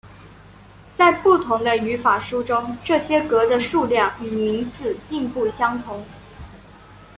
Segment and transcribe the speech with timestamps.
[0.97, 6.03] 在不同的语法书中这些格的数量与名字并不相同。